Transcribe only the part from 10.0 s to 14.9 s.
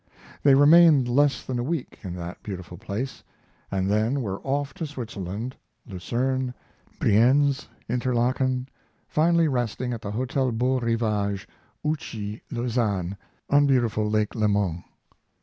the Hotel Beau Rivage, Ouchy, Lausanne, on beautiful Lake Leman.